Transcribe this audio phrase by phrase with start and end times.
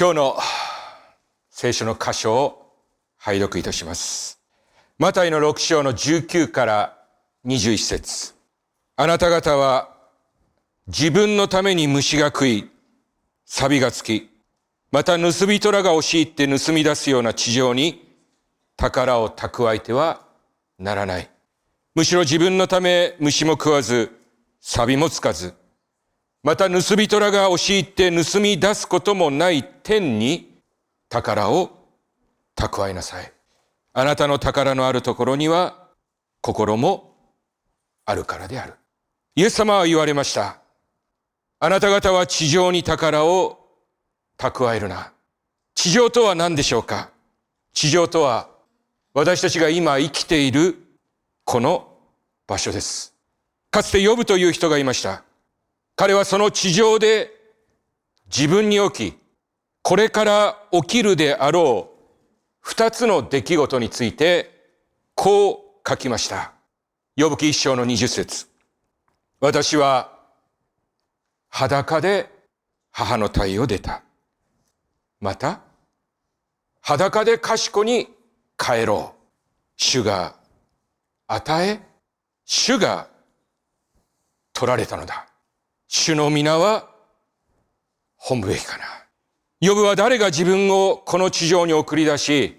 [0.00, 0.38] 今日の
[1.50, 2.72] 聖書の箇所を
[3.18, 4.40] 拝読いたします。
[4.96, 6.96] マタイの6章の19から
[7.44, 8.32] 21節
[8.96, 9.94] あなた方は
[10.86, 12.70] 自分のために虫が食い、
[13.44, 14.30] 錆がつき、
[14.90, 18.08] また盗人らが押し入って盗み出すような地上に
[18.78, 20.22] 宝を蓄えては
[20.78, 21.28] ならない。
[21.94, 24.18] むしろ自分のため虫も食わず、
[24.62, 25.52] 錆もつかず、
[26.42, 30.58] また盗人らが押し入って盗み出すこともない天に
[31.08, 31.70] 宝を
[32.56, 33.32] 蓄えなさい。
[33.92, 35.88] あなたの宝のあるところには
[36.40, 37.14] 心も
[38.06, 38.74] あるからである。
[39.34, 40.60] イエス様は言われました。
[41.58, 43.58] あなた方は地上に宝を
[44.38, 45.12] 蓄えるな。
[45.74, 47.10] 地上とは何でしょうか？
[47.74, 48.48] 地上とは
[49.12, 50.78] 私たちが今生きている
[51.44, 51.98] この
[52.46, 53.14] 場所です。
[53.70, 55.22] かつて呼ぶという人がいました。
[56.00, 57.30] 彼はその地上で
[58.34, 59.18] 自分に起き、
[59.82, 62.02] これから起きるであろう
[62.60, 64.64] 二つの出来事について
[65.14, 66.52] こう書きました。
[67.18, 68.46] 呼ぶ記一章の二十節
[69.40, 70.18] 私は
[71.50, 72.30] 裸で
[72.92, 74.02] 母の体を出た。
[75.20, 75.60] また、
[76.80, 78.08] 裸で賢に
[78.56, 79.20] 帰ろう。
[79.76, 80.34] 主が
[81.26, 81.78] 与え、
[82.46, 83.06] 主が
[84.54, 85.26] 取られたのだ。
[85.92, 86.88] 主の皆は
[88.14, 88.84] 本部べきかな。
[89.60, 92.56] 呼ぶは誰が自分をこの地上に送り出し、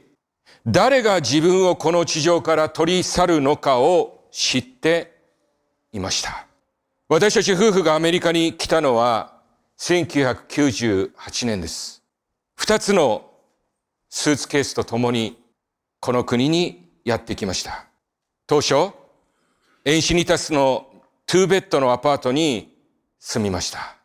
[0.67, 5.15] 誰が自分をこの地上から取り去るのかを知って
[5.93, 6.45] いました。
[7.07, 9.39] 私たち夫婦がアメリカに来たのは
[9.79, 12.03] 1998年です。
[12.55, 13.31] 二つの
[14.09, 15.41] スーツケースとともに
[16.01, 17.85] この国にやってきました。
[18.45, 18.91] 当初、
[19.85, 20.87] エンシニタスの
[21.27, 22.70] 2ベッドのアパートに
[23.23, 23.97] 住みました。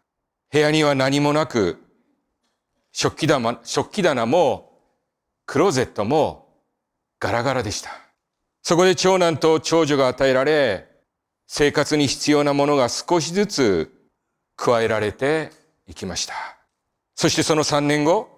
[0.52, 1.78] 部屋には何もなく、
[2.92, 4.78] 食器棚食器棚も
[5.46, 6.48] クローゼットも
[7.18, 7.90] ガラガラでした。
[8.62, 10.86] そこで長男と長女が与えられ、
[11.46, 13.92] 生活に必要なものが少しずつ
[14.54, 15.50] 加えられて
[15.86, 16.34] いきました。
[17.14, 18.28] そしてその3年後、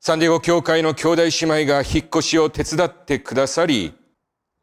[0.00, 3.94] サンディエゴ教会の兄弟姉妹が引っ越しを手伝ってくださり、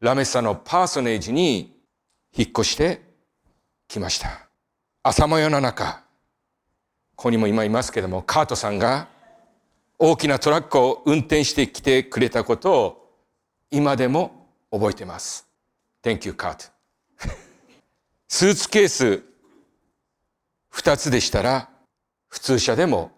[0.00, 1.80] ラメッサのパーソネージに
[2.36, 3.02] 引っ越して
[3.88, 4.43] きました。
[5.06, 6.02] 朝も夜の中、
[7.14, 9.06] ここにも今いますけども、カートさんが
[9.98, 13.10] 大きなトラックを運転してきてくれたことを
[13.70, 15.46] 今でも覚えてます。
[16.02, 16.64] Thank you, カート。
[18.28, 19.22] スーツケース
[20.70, 21.68] 二つでしたら
[22.28, 23.12] 普通車でも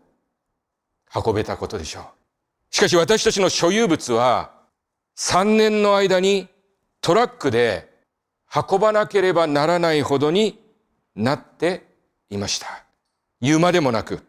[1.15, 2.05] 運べたことでしょう。
[2.75, 4.51] しかし私たちの所有物は
[5.17, 6.49] 3年の間に
[7.01, 7.89] トラックで
[8.53, 10.66] 運ばなければならないほどに
[11.17, 11.87] なって
[12.31, 12.85] いました。
[13.41, 14.21] 言うまでもなく、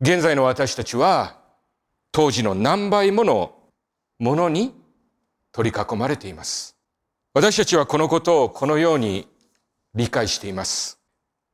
[0.00, 1.38] 現在の私たちは
[2.12, 3.54] 当時の何倍もの
[4.18, 4.74] ものに
[5.52, 6.76] 取り囲まれています。
[7.32, 9.28] 私たちはこのことをこのように
[9.94, 10.98] 理解しています。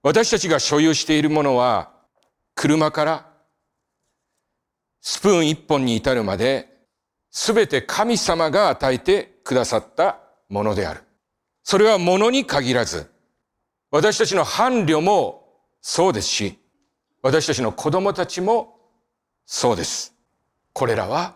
[0.02, 1.90] 私たちが所有しているものは
[2.54, 3.26] 車から
[5.02, 6.68] スプーン一本に至るまで
[7.30, 10.18] 全て神様が与えてくださった
[10.48, 11.02] ものである。
[11.62, 13.09] それは物に限らず、
[13.90, 16.58] 私たちの伴侶もそうですし、
[17.22, 18.78] 私たちの子供たちも
[19.44, 20.14] そうです。
[20.72, 21.34] これらは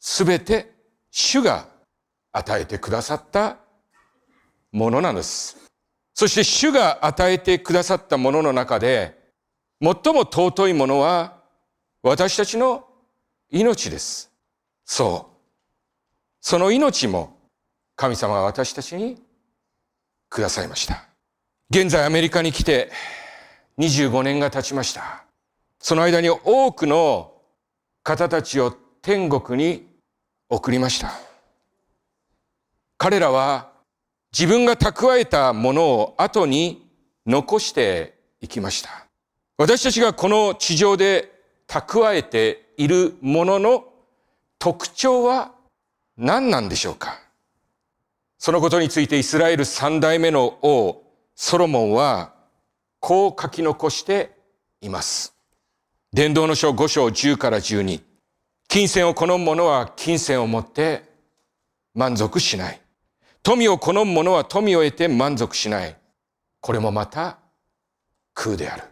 [0.00, 0.72] 全て
[1.10, 1.68] 主が
[2.32, 3.58] 与えてくださった
[4.72, 5.56] ものなんです。
[6.14, 9.18] そして主が与えてくださったものの中で、
[9.82, 11.42] 最も尊いものは
[12.02, 12.88] 私たちの
[13.50, 14.30] 命です。
[14.86, 15.36] そう。
[16.40, 17.36] その命も
[17.94, 19.22] 神様が私たちに
[20.30, 21.06] くださいました。
[21.68, 22.92] 現在アメリカに来て
[23.78, 25.24] 25年が経ちました。
[25.80, 27.32] その間に多くの
[28.04, 28.70] 方たちを
[29.02, 29.86] 天国に
[30.48, 31.12] 送りました。
[32.98, 33.72] 彼らは
[34.32, 36.88] 自分が蓄えたものを後に
[37.26, 39.06] 残していきました。
[39.58, 41.32] 私たちがこの地上で
[41.66, 43.84] 蓄えているものの
[44.60, 45.52] 特徴は
[46.16, 47.18] 何なんでしょうか
[48.38, 51.05] そのことについてイスラエル三代目の王
[51.38, 52.32] ソロモンは
[52.98, 54.30] こう書き残して
[54.80, 55.36] います。
[56.10, 58.00] 伝道の書5章10から12。
[58.68, 61.02] 金銭を好む者は金銭を持って
[61.94, 62.80] 満足しない。
[63.42, 65.94] 富を好む者は富を得て満足しない。
[66.62, 67.38] これもまた
[68.32, 68.84] 空である。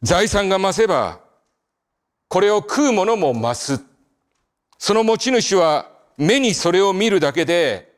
[0.00, 1.20] 財産が増せば、
[2.28, 3.84] これを食う者も増す。
[4.78, 7.92] その持ち主は目にそれを見るだけで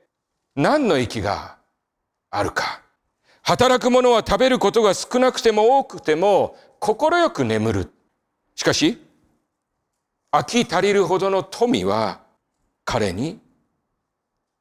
[0.56, 1.56] 何の益が
[2.30, 2.82] あるか。
[3.46, 7.92] 働く者は食べることが少なくても多くても心よく眠る。
[8.56, 8.98] しかし、
[10.32, 12.22] 飽き足りるほどの富は
[12.84, 13.38] 彼に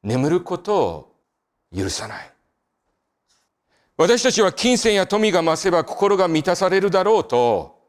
[0.04, 1.12] 眠ることを
[1.76, 2.30] 許さない。
[3.96, 7.88] 私たちは金銭や富が増せば心が満たされるだろうと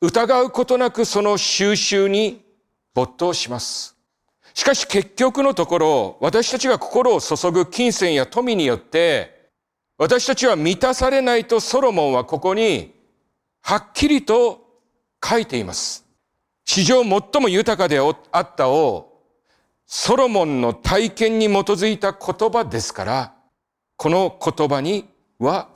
[0.00, 2.42] 疑うことなくその収集に
[2.94, 3.98] 没頭します。
[4.54, 9.36] しかし結局のところ、私たちが心を注ぐ金銭や富によって、
[9.98, 12.94] 私たちは満たされないとソロモンはここに
[13.62, 14.64] はっきりと
[15.22, 16.06] 書いています。
[16.64, 19.22] 史上最も豊かであったを、
[19.86, 23.34] ソロモンの体験に基づいた言葉ですから、
[23.96, 25.08] この言葉に
[25.38, 25.68] は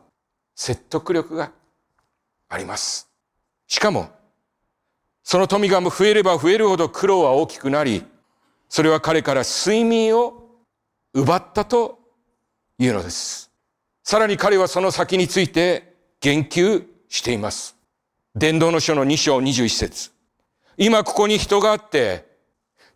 [0.54, 1.50] 説得力が
[2.48, 3.08] あります。
[3.66, 4.08] しかも、
[5.24, 8.04] その富が増えれば増えるほど苦労は大きくなり、
[8.68, 10.48] それは彼から睡眠を
[11.12, 11.98] 奪ったと
[12.78, 13.51] いうのです。
[14.04, 17.76] さらに彼はその先について言及しています。
[18.34, 20.10] 伝道の書の2章21節
[20.76, 22.26] 今ここに人があって、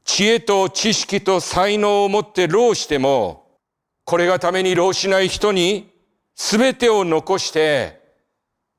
[0.05, 3.59] 知恵と知識と才能を持って労しても、
[4.05, 5.93] これがために労しない人に
[6.35, 8.01] 全てを残して、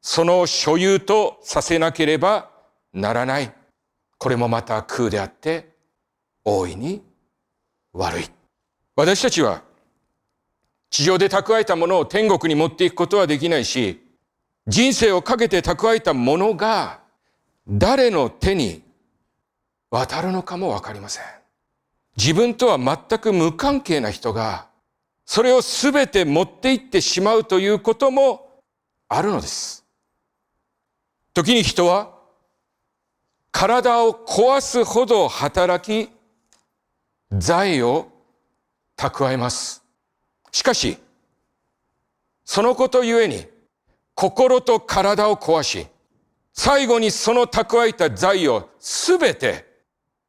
[0.01, 2.49] その所有とさせなければ
[2.93, 3.53] ならない。
[4.17, 5.75] これもまた空であって、
[6.43, 7.03] 大いに
[7.93, 8.29] 悪い。
[8.95, 9.63] 私たちは、
[10.97, 14.01] 地上で蓄えたものを天国に持っていくことはできないし、
[14.65, 17.01] 人生をかけて蓄えたものが
[17.67, 18.81] 誰の手に
[19.91, 21.23] 渡るのかもわかりません。
[22.17, 24.69] 自分とは全く無関係な人が
[25.23, 28.63] それをすべて持っていってしまうということも
[29.07, 29.85] あるのです。
[31.35, 32.11] 時に人は
[33.51, 36.09] 体を壊すほど働き、
[37.33, 38.07] 財を
[38.97, 39.86] 蓄えます。
[40.51, 40.97] しかし、
[42.45, 43.45] そのことゆえに
[44.15, 45.87] 心と体を壊し、
[46.53, 49.67] 最後にその蓄えた財をすべて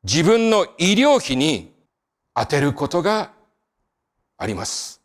[0.02, 1.74] 自分の医療費に
[2.34, 3.32] 当てることが
[4.36, 5.00] あります。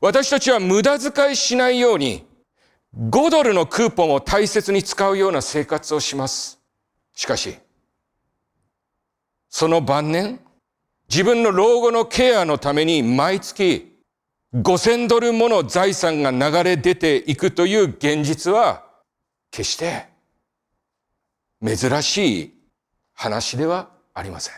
[0.00, 2.26] 私たちは無駄遣いしないように、
[2.96, 6.60] 5ドルのクーポンを大切に使うような生活をします。
[7.14, 7.56] しかし、
[9.48, 10.40] その晩年、
[11.08, 13.93] 自分の老後のケアのために毎月
[14.54, 18.84] 5000ドルもの財産が流れ出ていくという現実は、
[19.50, 20.06] 決して
[21.64, 22.54] 珍しい
[23.14, 24.54] 話ではありません。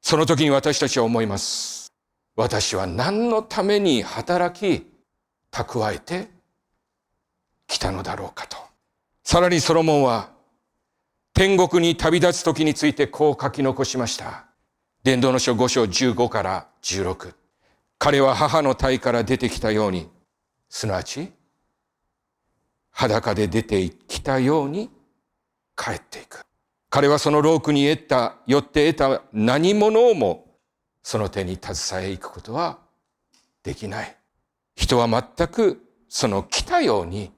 [0.00, 1.92] その時に私たちは思います。
[2.34, 4.84] 私は何のために働き、
[5.52, 6.28] 蓄えて
[7.68, 8.56] きたのだろうかと。
[9.22, 10.30] さらにソロモンは、
[11.34, 14.46] 天国に旅立つ時についてこう書き残しました。
[15.04, 17.43] 伝道の書5章15から16。
[17.98, 20.08] 彼は母の体から出てきたように、
[20.68, 21.32] すなわち、
[22.90, 24.90] 裸で出てきたように
[25.76, 26.44] 帰っていく。
[26.90, 30.58] 彼はそのロークに得た、よって得た何者をも
[31.02, 32.78] その手に携えいくことは
[33.62, 34.16] できない。
[34.76, 37.32] 人は全くその来たように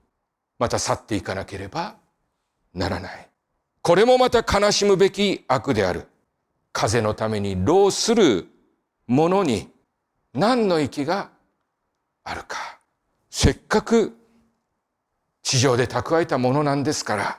[0.58, 1.97] また去っていかなければ
[2.75, 3.29] ならない。
[3.82, 6.06] これもまた悲しむべき悪である。
[6.73, 8.47] 風のために労する
[9.06, 9.70] 者に
[10.36, 11.30] 何の息が
[12.24, 12.78] あるか。
[13.30, 14.16] せっかく
[15.42, 17.38] 地上で蓄えたものなんですから、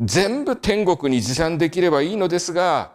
[0.00, 2.92] 全部天国に持参できればいいのですが、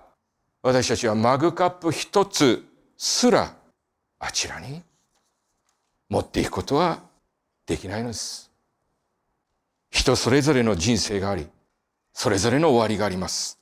[0.63, 2.65] 私たちはマグカップ一つ
[2.98, 3.55] すら
[4.19, 4.81] あちらに
[6.10, 7.03] 持っていくことは
[7.67, 8.51] できないのです。
[9.91, 11.48] 人それぞれの人生があり、
[12.13, 13.60] それぞれの終わりがあります。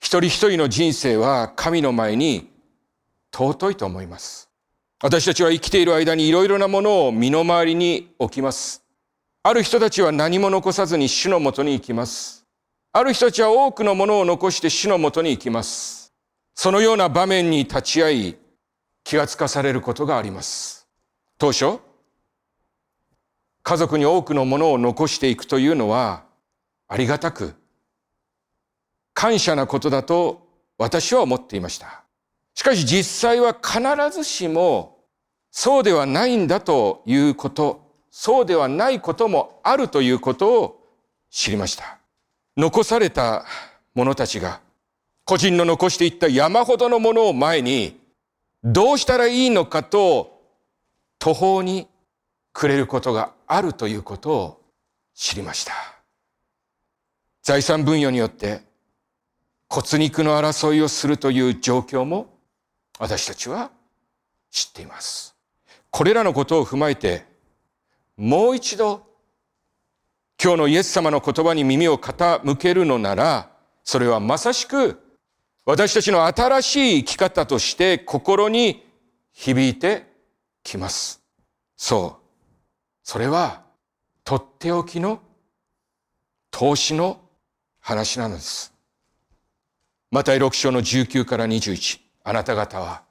[0.00, 2.50] 一人一人の人生は神の前に
[3.32, 4.48] 尊いと思います。
[5.04, 8.82] 私たちは生きている間にいろいろなものを身の回りに置きます。
[9.42, 12.46] ある人たちは何も残さずに主のもとに行きます。
[12.90, 16.14] ある人たちは多くのものを残して主のもとに行きます。
[16.54, 18.36] そのような場面に立ち会い、
[19.04, 20.88] 気がつかされることがあります。
[21.36, 21.80] 当初、
[23.62, 26.24] 家族に多くのものを残していくというのは、
[26.88, 27.52] ありがたく、
[29.12, 32.04] 感謝なことだと私は思っていました。
[32.54, 33.82] しかし実際は必
[34.16, 34.93] ずしも
[35.56, 37.80] そうではないんだということ、
[38.10, 40.84] そうではないこともあるということを
[41.30, 41.98] 知りました。
[42.56, 43.46] 残された
[43.94, 44.60] 者たちが
[45.24, 48.00] 個人の残していった山ほどのものを前に、
[48.64, 50.42] どうしたらいいのかと
[51.20, 51.86] 途方に
[52.52, 54.60] くれることがあるということを
[55.14, 55.72] 知りました。
[57.44, 58.62] 財産分与によって
[59.68, 62.26] 骨肉の争いをするという状況も
[62.98, 63.70] 私たちは
[64.50, 65.33] 知っています。
[65.94, 67.24] これらのことを踏まえて、
[68.16, 69.06] もう一度
[70.42, 73.52] 今日のイエス様の言葉に耳を傾けるのなら、
[73.84, 75.00] それはまさしく
[75.64, 78.84] 私たちの新しい生き方として心に
[79.30, 80.08] 響いて
[80.64, 81.22] きます。
[81.76, 82.24] そう。
[83.04, 83.62] それは
[84.24, 85.22] とっておきの
[86.50, 87.20] 投資の
[87.78, 88.74] 話なのです。
[90.10, 92.00] また6章の19から21。
[92.24, 93.04] あなた方は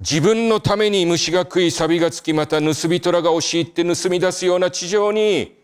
[0.00, 5.56] 自分のために虫が食い錆がつきまた盗人らが押し入って盗み出すような地上に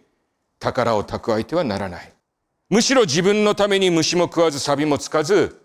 [0.59, 2.13] 宝を蓄えてはならない。
[2.69, 5.61] むしろ自分のために虫も食わず錆もつかず、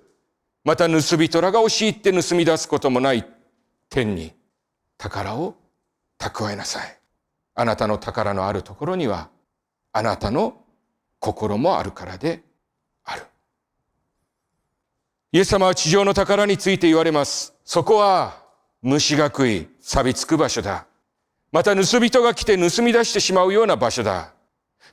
[0.63, 3.25] また盗人らが押し入って盗み出すこともない
[3.89, 4.33] 天に
[4.97, 5.55] 宝を
[6.19, 6.97] 蓄えなさい。
[7.55, 9.29] あなたの宝のあるところには、
[9.93, 10.61] あなたの
[11.19, 12.43] 心もあるからで
[13.03, 13.23] ある。
[15.31, 17.55] イエス様は地上の宝について言われます。
[17.65, 18.49] そこは
[18.81, 20.86] 虫が食い、錆びつく場所だ。
[21.51, 24.33] また盗人が来て盗み出してしまうような場所だ。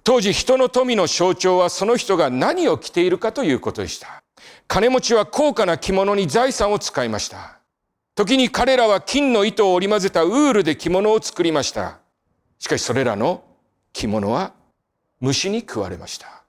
[0.03, 4.23] 当時人の富の象徴はその人が何を着ているかということでした。
[4.67, 7.61] 金持ちは高価な着物に財産を使いました。
[8.15, 11.99] 時に彼らは金の糸を織り交ぜたウールで着物を作りました。
[12.59, 13.45] しかしそれらの
[13.93, 14.55] 着物は
[15.21, 16.43] 虫に食われました。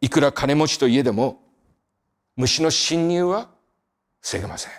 [0.00, 1.40] いくら金持ちといえども
[2.36, 3.50] 虫の侵入は
[4.20, 4.72] 防げません。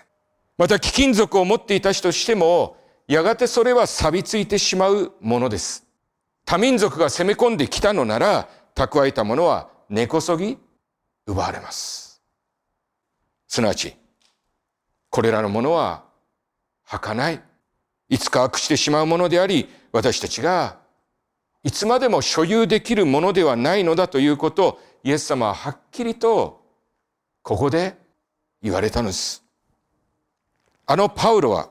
[0.63, 5.85] また貴金属を持っていた人としてもやがてそれは錆びついてしまうものです。
[6.45, 10.57] 多民族が攻め込んできたのなら、蓄えたものは根こそぎ
[11.27, 12.21] 奪われます。
[13.45, 13.93] すなわち、
[15.09, 16.05] これらのものは
[16.85, 17.41] 儚い。
[18.07, 20.77] いつか悪してしまうものであり、私たちが
[21.63, 26.63] いつまでも所有できるものではないのだということをイエス様ははっきりと
[27.41, 27.97] ここで
[28.61, 29.42] 言われたのです。
[30.85, 31.69] あのパウロは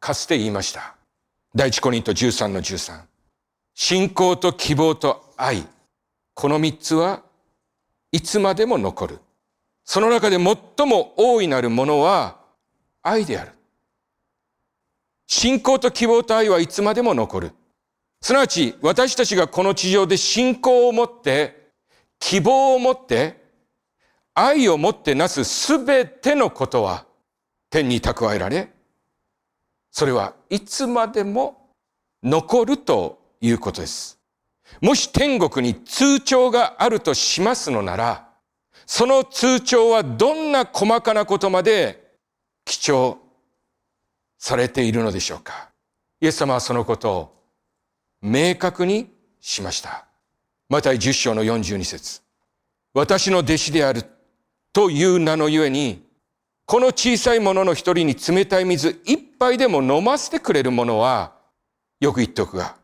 [0.00, 0.96] かつて言いました。
[1.54, 3.02] 第一コリント13の13。
[3.74, 5.66] 信仰と希望と愛。
[6.34, 7.22] この三つは
[8.10, 9.18] いつまでも残る。
[9.84, 12.40] その中で最も大いなるものは
[13.02, 13.52] 愛である。
[15.26, 17.52] 信仰と希望と愛はいつまでも残る。
[18.22, 21.70] すなわち私たちがこの地上で信仰を持って、
[22.18, 23.42] 希望を持って、
[24.34, 27.04] 愛を持ってなすすべてのことは
[27.72, 28.70] 天に蓄えられ、
[29.90, 31.70] それはいつまでも
[32.22, 34.20] 残るということです。
[34.82, 38.28] もし天国に通帳があるとしますのなら、
[38.84, 42.12] その通帳はどんな細かなことまで
[42.66, 43.18] 記帳
[44.36, 45.70] されているのでしょうか。
[46.20, 47.42] イエス様はそのことを
[48.20, 49.10] 明確に
[49.40, 50.06] しました。
[50.68, 52.20] また10章の42節
[52.92, 54.04] 私の弟子である
[54.74, 56.11] という名のゆえに、
[56.72, 61.34] この小さいものの一人に冷たい水一杯でも飲ませてくれるものは、
[62.00, 62.76] よく言っておくが、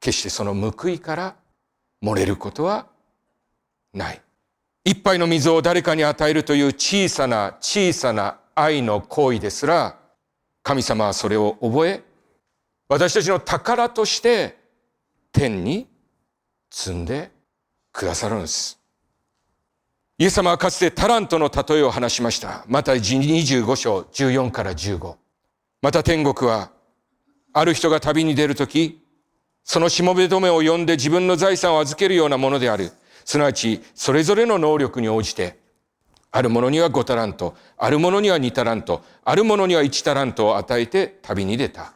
[0.00, 1.34] 決してその報いから
[2.04, 2.86] 漏れることは
[3.94, 4.20] ない。
[4.84, 9.98] 一杯の水を誰かに与えるという小さな小さな愛の行為ですら、
[10.62, 12.02] 神様はそれを覚え、
[12.90, 14.58] 私たちの宝として
[15.32, 15.88] 天に
[16.70, 17.30] 積んで
[17.92, 18.78] くださるんです。
[20.16, 22.64] イエス様はかつてタラントの例えを話しました。
[22.68, 25.16] また25章14から15。
[25.82, 26.70] また天国は、
[27.52, 29.02] ある人が旅に出るとき、
[29.64, 32.92] そのしもべ止めを呼んで自分の財産を預けるようなものである。
[33.24, 35.58] すなわち、それぞれの能力に応じて、
[36.30, 41.92] ある者には5タラント、ある者には2タラント、ある者には1タラントを与えて旅に出た。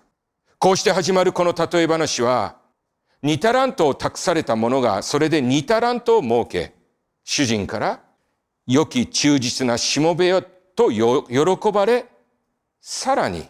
[0.58, 2.56] こうして始まるこの例え話は、
[3.22, 6.74] 2タラントを託された者がそれで2タラントを設け、
[7.22, 8.07] 主人から
[8.68, 10.42] 良き忠実なしもべよ
[10.76, 12.04] と喜ばれ、
[12.82, 13.48] さらに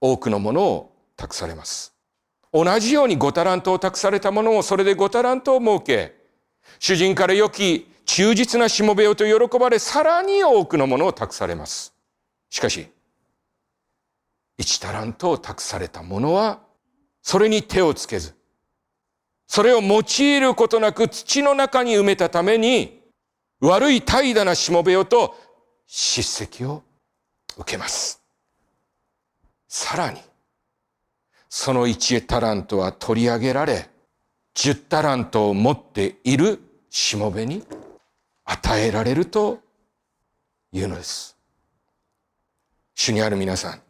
[0.00, 1.92] 多くのものを託されます。
[2.52, 6.14] 同じようにごタラントを託されたものをそれでごタラントを設け、
[6.78, 11.92] 主人から良き忠実なしもべよと喜ばれ、さらに多くのものを託されます。
[12.48, 12.86] しかし、
[14.56, 16.60] 一タラントを託されたものは、
[17.22, 18.36] それに手をつけず、
[19.48, 23.03] それを用いることなく土の中に埋めたために、
[23.64, 25.34] 悪い怠惰なしもべよと
[25.86, 26.82] 叱責を
[27.56, 28.22] 受けます。
[29.68, 30.20] さらに、
[31.48, 33.88] その一タラントは取り上げられ、
[34.54, 37.64] 十タラントを持っているしもべに
[38.44, 39.58] 与えられると
[40.72, 41.36] いうのです。
[42.94, 43.80] 主にある皆さん、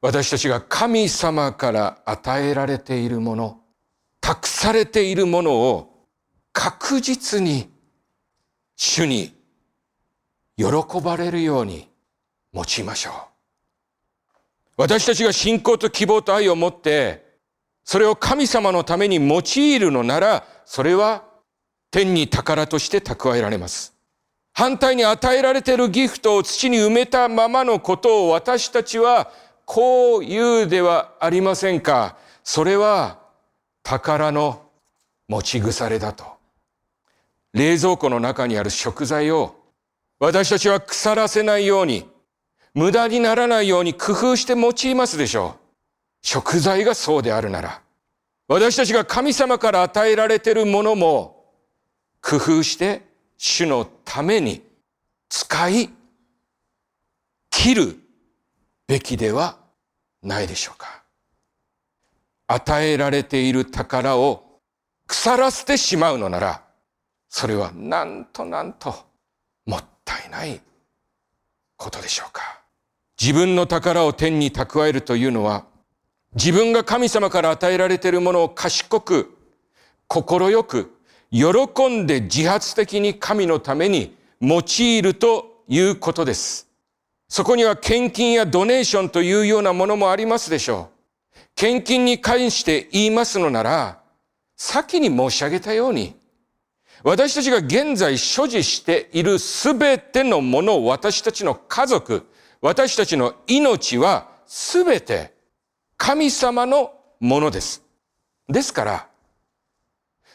[0.00, 3.60] 私たちが神様から与えられているもの、
[4.20, 6.06] 託されているものを
[6.52, 7.73] 確実に
[8.76, 9.34] 主に
[10.56, 10.66] 喜
[11.02, 11.88] ばれるように
[12.52, 13.14] 用いましょう。
[14.76, 17.24] 私たちが信仰と希望と愛を持って、
[17.84, 21.24] それを神様のために用いるのなら、それは
[21.90, 23.94] 天に宝として蓄えられます。
[24.52, 29.30] 反対に与えられているギフトを土に埋めたままのことを私たちは
[29.64, 32.16] こう言うではありませんか。
[32.42, 33.18] それは
[33.82, 34.62] 宝の
[35.28, 36.33] 持ち腐れだと。
[37.54, 39.54] 冷蔵庫の中にある食材を
[40.18, 42.08] 私たちは腐らせないように、
[42.74, 45.60] 無駄にならないように工夫して用いますでしょう。
[46.22, 47.80] 食材がそうであるなら、
[48.48, 51.44] 私たちが神様から与えられているものも
[52.20, 53.02] 工夫して
[53.36, 54.62] 主のために
[55.28, 55.90] 使い
[57.50, 57.96] 切る
[58.88, 59.58] べきでは
[60.22, 61.04] ないでしょうか。
[62.48, 64.60] 与えられている宝を
[65.06, 66.63] 腐らせてしまうのなら、
[67.36, 68.94] それはなんとなんと
[69.66, 70.60] もったいない
[71.76, 72.60] ことでしょうか。
[73.20, 75.64] 自分の宝を天に蓄えるというのは、
[76.36, 79.36] 自分が神様から与えられているものを賢く、
[80.06, 80.92] 心よく、
[81.32, 81.48] 喜
[81.88, 86.68] んで自発的に神のために用いるということです。
[87.28, 90.88] そこには献金やドネーションというようなものもありますでしょ
[91.34, 91.38] う。
[91.56, 93.98] 献金に関して言いますのなら、
[94.56, 96.14] 先に申し上げたように、
[97.04, 102.26] 私たちが現在所持しているすべてのもの私たちの家族、
[102.62, 105.34] 私たちの命はすべて
[105.98, 107.82] 神様のものです。
[108.48, 109.08] ですから、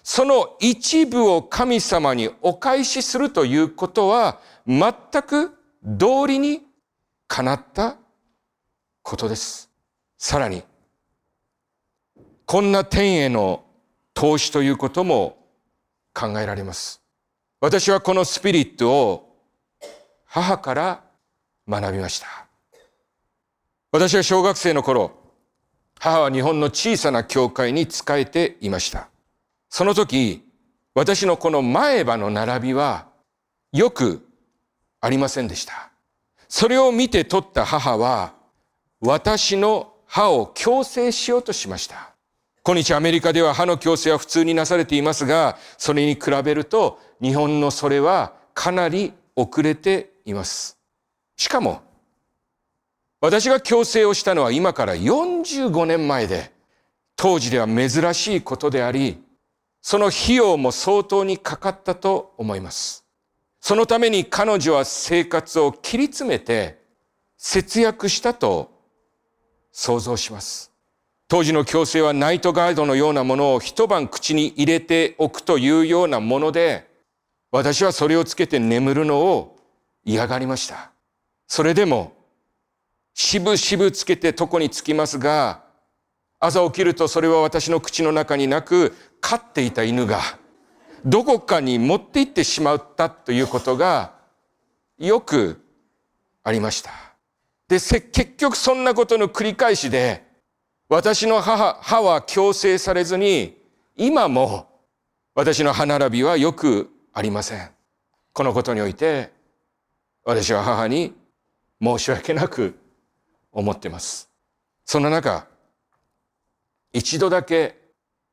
[0.03, 5.51] その一部を神様にお返しするということは全く
[5.83, 6.61] 道理に
[7.27, 7.97] かなった
[9.01, 9.71] ことです。
[10.19, 10.61] さらに、
[12.45, 13.63] こんな天への
[14.13, 15.38] 投資ということも
[16.19, 17.01] 考えられます。
[17.61, 19.35] 私はこのスピリットを
[20.25, 21.03] 母から
[21.67, 22.27] 学びました。
[23.91, 25.11] 私は小学生の頃、
[25.97, 29.07] 母は日本の小さな教会に仕えていました。
[29.69, 30.43] その時、
[30.93, 33.07] 私のこの前歯の並びは
[33.71, 34.27] よく
[34.99, 35.91] ありませんでした。
[36.47, 38.33] それを見て取った母は、
[38.99, 42.08] 私の歯を矯正しようとしました。
[42.69, 50.77] 今日アメリカでは歯の矯正は普通になされていますが、それに比べると日本のそれはかなり遅れています。
[51.35, 51.81] しかも、
[53.21, 56.51] 私が矯正をしたのは今から45年前で、
[57.15, 59.19] 当時では珍しいことであり、
[59.81, 63.03] その費用も相当にかかったと思います。
[63.61, 66.83] そのために彼女は生活を切り詰めて
[67.35, 68.69] 節約したと
[69.71, 70.71] 想像します。
[71.29, 76.89] 当時の強制はナイトガイドのようなものを一晩口に入れておくというようなもので、
[77.51, 79.55] 私はそれをつけて眠るのを
[80.03, 80.89] 嫌がりました。
[81.45, 82.13] それでも、
[83.13, 85.61] しぶしぶつけて床につきますが、
[86.39, 90.21] 朝起きるとそれは私の口の中になく、飼っていた犬が
[91.05, 94.13] どこかに持って行ってしまったということが
[94.97, 95.61] よく
[96.43, 96.89] ありました。
[97.67, 100.28] で、結局そんなことの繰り返しで、
[100.89, 103.55] 私の母、歯は強制されずに、
[103.95, 104.67] 今も
[105.35, 107.69] 私の歯並びはよくありません。
[108.33, 109.31] このことにおいて、
[110.23, 111.13] 私は母に
[111.79, 112.73] 申し訳なく
[113.51, 114.31] 思っています。
[114.83, 115.45] その中、
[116.91, 117.77] 一度だけ、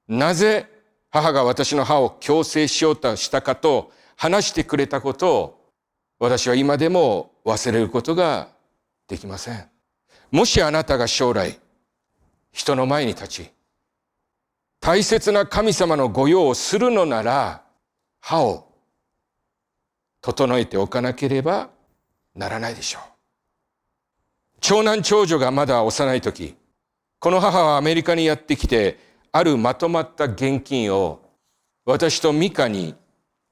[0.09, 0.67] なぜ
[1.11, 5.73] 母が私の歯を矯正しようとしたかと話してくれたことを
[6.19, 8.49] 私は今でも忘れることが
[9.09, 9.69] できません。
[10.31, 11.61] もしあなたが将来
[12.57, 13.51] 人の前に立ち
[14.81, 17.63] 大切な神様の御用をするのなら
[18.19, 18.73] 歯を
[20.23, 21.69] 整えておかなければ
[22.35, 23.03] ならないでしょう。
[24.61, 26.57] 長男長女がまだ幼い時、
[27.19, 28.99] この母はアメリカにやってきて
[29.33, 31.21] あるまとまった現金を
[31.85, 32.95] 私とミカに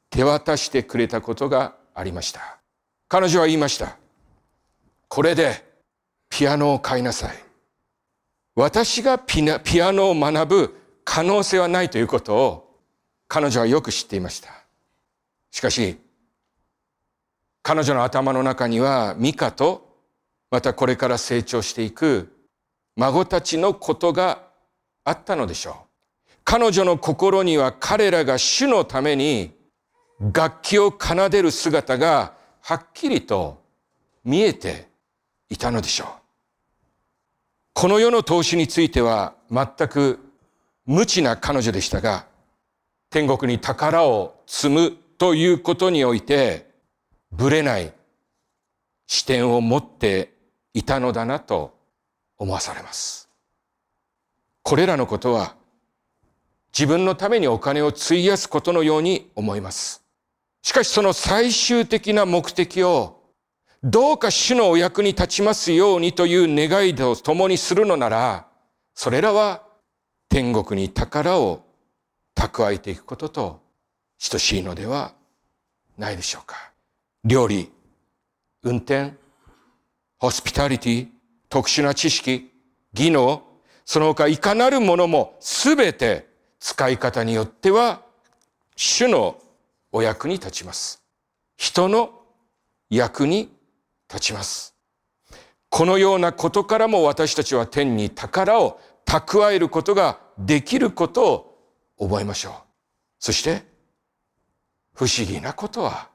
[0.08, 2.58] 手渡してくれたことがありました。
[3.08, 3.98] 彼女は言いました。
[5.08, 5.62] これで
[6.30, 7.43] ピアノを買いなさい。
[8.56, 9.42] 私がピ
[9.82, 12.80] アノを学ぶ可能性はないということを
[13.26, 14.50] 彼女はよく知っていました。
[15.50, 15.98] しかし、
[17.62, 19.88] 彼女の頭の中にはミカと
[20.50, 22.30] またこれから成長していく
[22.96, 24.42] 孫たちのことが
[25.04, 25.74] あったのでしょう。
[26.44, 29.52] 彼女の心には彼らが主のために
[30.32, 33.62] 楽器を奏でる姿がはっきりと
[34.24, 34.88] 見えて
[35.48, 36.23] いたのでしょう。
[37.74, 40.20] この世の投資については全く
[40.86, 42.24] 無知な彼女でしたが、
[43.10, 46.70] 天国に宝を積むということにおいて、
[47.32, 47.92] ぶれない
[49.08, 50.32] 視点を持って
[50.72, 51.76] いたのだなと
[52.38, 53.28] 思わされます。
[54.62, 55.56] これらのことは
[56.72, 60.04] 自分のためにお金を費やすことのように思います。
[60.62, 63.23] しかしその最終的な目的を
[63.86, 68.46] どうか主のお役に立ちますようにという願いと共にするのなら、
[68.94, 69.62] それらは
[70.30, 71.66] 天国に宝を
[72.34, 73.60] 蓄えていくことと
[74.30, 75.12] 等しいのでは
[75.98, 76.72] ないでしょうか。
[77.24, 77.70] 料理、
[78.62, 79.12] 運転、
[80.18, 81.08] ホスピタリティ、
[81.50, 82.50] 特殊な知識、
[82.94, 83.42] 技能、
[83.84, 86.26] その他いかなるものもすべて
[86.58, 88.00] 使い方によっては
[88.76, 89.38] 主の
[89.92, 91.02] お役に立ちます。
[91.58, 92.22] 人の
[92.88, 93.53] 役に
[94.14, 94.74] 立ちます。
[95.68, 101.32] このようなことからも私たちは天に宝を蓄えることができること
[101.98, 102.52] を覚えましょう。
[103.18, 103.64] そして
[104.94, 106.10] 不思議なことは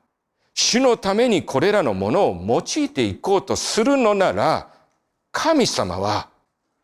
[0.53, 4.73] 主のためにこれらのものを用いていこうとするのなら
[5.31, 6.29] 神様は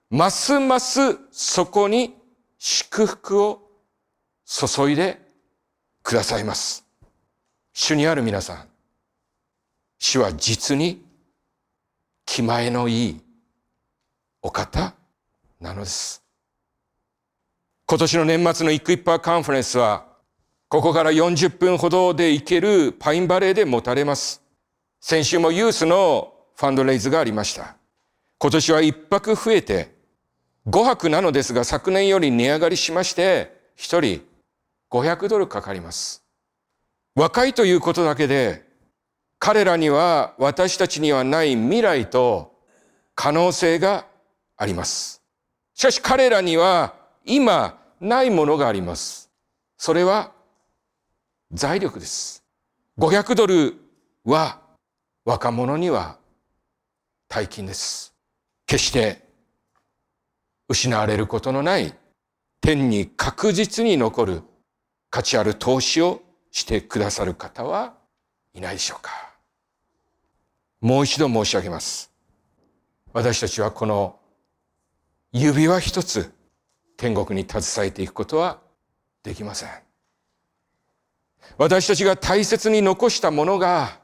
[0.10, 2.14] ますますそこに
[2.58, 3.62] 祝福を
[4.46, 5.22] 注いで
[6.04, 6.86] くださいます。
[7.74, 8.68] 主にある皆さん、
[9.98, 11.05] 主は実に
[12.26, 13.22] 気前のいい
[14.42, 14.94] お方
[15.60, 16.24] なのです。
[17.88, 20.06] 今年の年末のイクイッパーカンファレンスは、
[20.68, 24.42] ここから40分ほどで行けるパインバレーで持たれます。
[25.00, 27.78] 先週もユースのファンドレイズがありました。
[28.40, 29.96] 今年は一泊増えて
[30.68, 34.22] 5泊なのですが昨年より値上がりしまして一人
[34.92, 36.24] 500ドルかかります。
[37.16, 38.68] 若いということだけで
[39.46, 42.56] 彼らには私たちにはない未来と
[43.14, 44.08] 可能性が
[44.58, 45.22] あります。
[45.76, 49.30] しかし彼らには今ないものがあります。
[49.78, 50.32] それは
[51.52, 52.44] 財力です。
[52.98, 53.76] 500ドル
[54.24, 54.62] は
[55.26, 56.18] 若者には
[57.28, 58.16] 大金です。
[58.66, 59.22] 決して
[60.68, 61.94] 失われることのない
[62.62, 64.42] 天に確実に残る
[65.12, 67.94] 価値ある投資をしてくださる方は
[68.56, 69.25] いないでしょうか
[70.86, 72.12] もう一度申し上げます。
[73.12, 74.20] 私たちはこの
[75.32, 76.32] 指輪一つ
[76.96, 78.60] 天国に携えていくことは
[79.24, 79.70] できません。
[81.58, 83.98] 私たちが大切に残したものが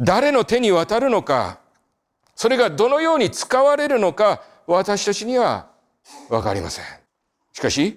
[0.00, 1.60] 誰の手に渡るのか、
[2.34, 5.70] それがどのように使われるのか、私たちには
[6.28, 6.84] わかりません。
[7.52, 7.96] しかし、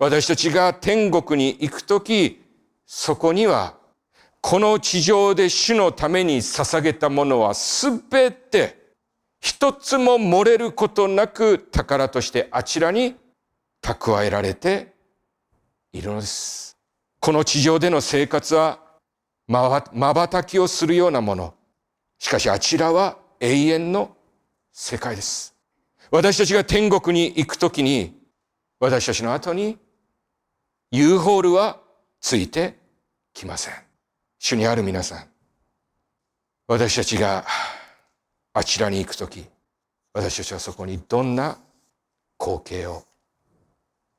[0.00, 2.42] 私たちが天国に行くとき、
[2.86, 3.76] そこには、
[4.42, 8.76] この地上で主のために捧げたものはすべて
[9.40, 13.14] 一つも漏れることなく宝としてあちらに
[13.80, 14.92] 蓄えられて
[15.92, 16.76] いるのです。
[17.20, 18.80] この地上での生活は
[19.46, 21.54] 瞬きをするようなもの。
[22.18, 24.16] しかしあちらは永遠の
[24.72, 25.54] 世界です。
[26.10, 28.20] 私たちが天国に行くときに、
[28.80, 29.78] 私たちの後に
[30.90, 31.80] U ホールは
[32.20, 32.76] ついて
[33.32, 33.91] きません。
[34.44, 35.24] 主にある皆さん、
[36.66, 37.46] 私たちが
[38.52, 39.46] あちらに行くとき、
[40.12, 41.58] 私たちはそこにどんな
[42.40, 43.04] 光景を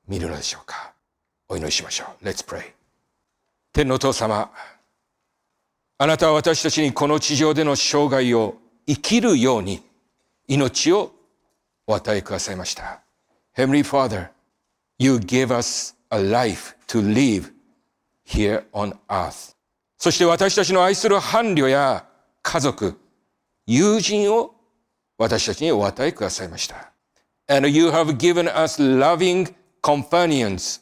[0.07, 0.93] 見るのでしょうか。
[1.49, 2.25] お祈りしましょう。
[2.25, 2.71] Let's pray.
[3.73, 4.49] 天の父様、
[5.97, 8.55] あなたは私たちにこの地上での生涯を
[8.87, 9.83] 生きるように
[10.47, 11.11] 命を
[11.85, 13.01] お与えくださいました。
[13.57, 14.29] Heavenly Father,
[14.97, 17.51] you give us a life to live
[18.25, 19.53] here on earth.
[20.03, 22.05] そして私たちの愛する伴侶や
[22.41, 22.99] 家族、
[23.65, 24.53] 友人を
[25.17, 26.91] 私たちにお与えくださいました。
[27.47, 30.81] And you have given us loving companions,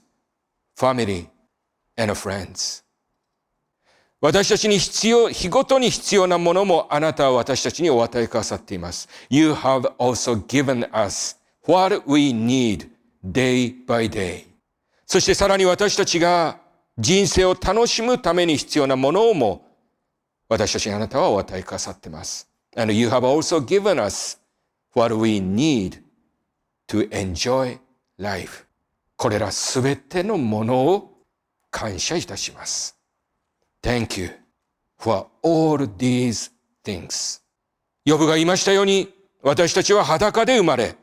[0.76, 1.28] family,
[1.98, 2.84] and friends.
[4.22, 9.08] 私たちに必要、日ごとに必要なものもあなたは私たちにお与えくださっています。
[9.30, 12.90] You have also given us what we need
[13.24, 14.46] day by day.
[15.06, 16.61] そしてさらに私たちが
[17.02, 19.66] 人生を楽しむために必要なものをも
[20.48, 22.48] 私たちにあなたはお与えくださってます。
[22.76, 24.38] And you have also given us
[24.94, 26.00] what we need
[26.88, 27.80] to enjoy
[28.20, 28.66] life.
[29.18, 31.18] これらすべてのものを
[31.72, 32.96] 感謝いたします。
[33.82, 34.30] Thank you
[35.00, 36.52] for all these
[36.84, 37.42] things.
[38.06, 39.12] ヨブが言いましたように、
[39.42, 40.96] 私たちは裸で生まれ、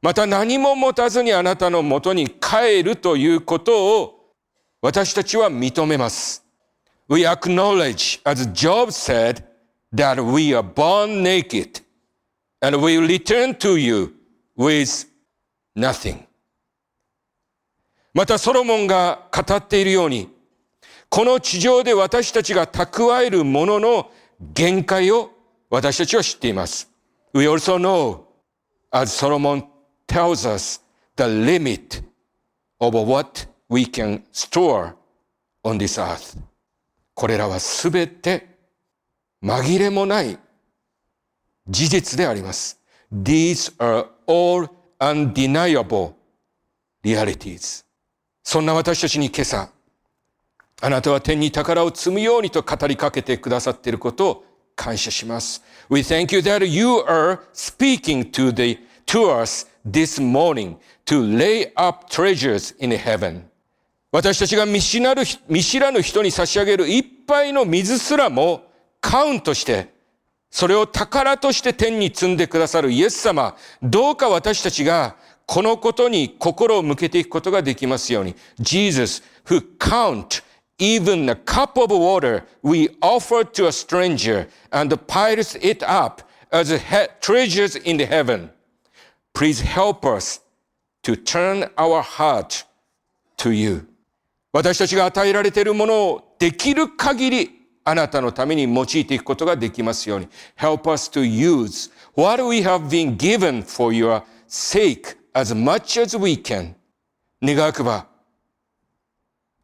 [0.00, 4.15] また何も持たずにあなたのもとに帰るということを
[4.86, 6.44] 私たちは認めます。
[7.08, 9.42] We acknowledge, as Job said,
[9.92, 11.82] that we are born naked
[12.60, 14.14] and we return to you
[14.56, 15.08] with
[15.76, 16.20] nothing.
[18.14, 20.28] またソロモンが語っているように、
[21.08, 24.12] この地上で私たちが蓄えるものの
[24.54, 25.32] 限界を
[25.68, 26.88] 私たちは知っています。
[27.34, 28.20] We also know,
[28.92, 29.64] as Solomon
[30.06, 30.80] tells us,
[31.16, 32.04] the limit
[32.78, 34.94] of what we can store
[35.64, 36.38] on this earth.
[37.14, 38.46] これらはすべて
[39.42, 40.38] 紛れもない
[41.68, 42.80] 事実であります。
[43.12, 44.68] These are all
[45.00, 46.14] undeniable
[47.04, 47.84] realities.
[48.42, 49.70] そんな私たちに今朝、
[50.82, 54.44] あなたは天に宝を積むようにと語りかけてくださっていることを
[54.76, 55.62] 感謝します。
[55.88, 60.76] We thank you that you are speaking to the, to us this morning
[61.06, 63.44] to lay up treasures in heaven.
[64.16, 68.62] 私たちが見知らぬ見知らぬ人に差し上げる一杯の水すらも
[68.98, 69.92] カウントして、
[70.50, 78.34] それを宝として天に積んでくださるイエス様、どうか私たちがこのことに心を向けていくことができますように。
[78.58, 80.42] Jesus, who count
[80.78, 86.72] even a cup of water we offer to a stranger and piles it up as
[87.20, 88.48] treasures in the heaven.
[89.34, 90.40] Please help us
[91.02, 92.64] to turn our heart
[93.36, 93.86] to you.
[94.56, 97.50] 私たちが与えられているものをできる限り
[97.84, 100.28] あなたのために用いていくことができますように。
[100.58, 106.38] Help us to use what we have been given for your sake as much as we
[106.38, 106.72] can.
[107.42, 108.06] 願わくば、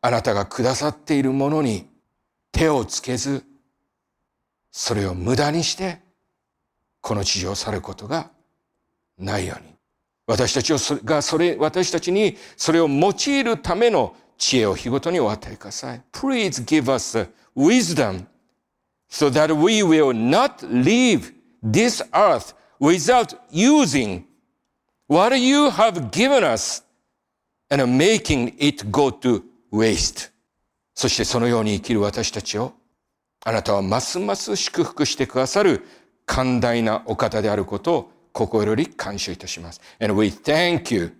[0.02, 1.88] あなたがくださっているものに
[2.52, 3.46] 手をつけず、
[4.70, 6.00] それを無駄にして、
[7.00, 8.30] この地上を去ることが
[9.16, 9.72] ないように。
[10.26, 10.70] 私たち
[11.02, 16.02] がそれ、私たちにそれを用いるための知恵を日ごとにお与えください。
[16.10, 18.26] Please give us wisdom
[19.08, 24.24] so that we will not leave this earth without using
[25.06, 26.82] what you have given us
[27.70, 30.32] and making it go to waste.
[30.92, 32.72] そしてそのように生きる私たちを
[33.44, 35.86] あなたはますます祝福してくださる
[36.26, 39.80] 寛大なお方であることを心より感謝いたします。
[40.00, 41.12] And we thank you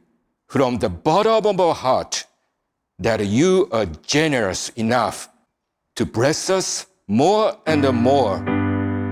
[0.50, 2.31] from the bottom of our heart
[3.01, 5.29] that you are generous enough
[5.95, 8.43] to bless us more and more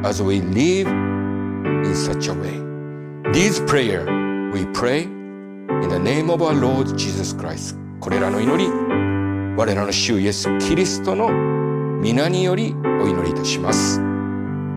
[0.06, 2.62] as we live in such a way.
[3.32, 4.06] This prayer
[4.52, 7.76] we pray in the name of our Lord Jesus Christ.
[8.00, 8.70] これらの祈り、
[9.58, 11.32] 我らの主イエス・キリストの
[12.02, 14.00] 皆によりお祈りいたします。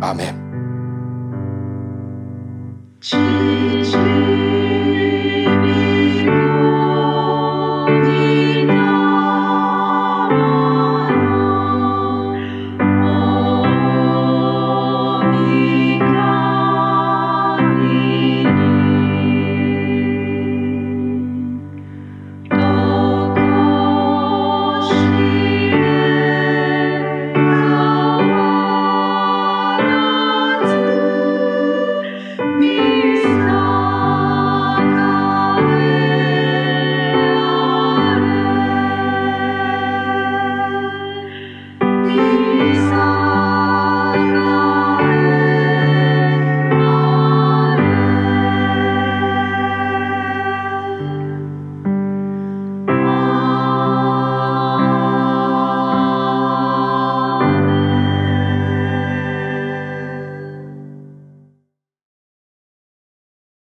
[0.01, 0.31] アーメ
[4.22, 4.22] ン。